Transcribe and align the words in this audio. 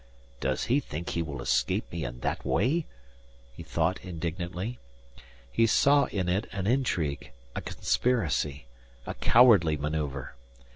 "Does 0.39 0.63
he 0.63 0.79
think 0.79 1.11
he 1.11 1.21
will 1.21 1.43
escape 1.43 1.91
me 1.91 2.05
in 2.05 2.21
that 2.21 2.43
way?" 2.43 2.87
he 3.53 3.61
thought 3.61 4.03
indignantly. 4.03 4.79
He 5.51 5.67
saw 5.67 6.05
in 6.05 6.27
it 6.27 6.47
an 6.51 6.65
intrigue, 6.65 7.29
a 7.55 7.61
conspiracy, 7.61 8.65
a 9.05 9.13
cowardly 9.13 9.77
manoeuvre. 9.77 10.31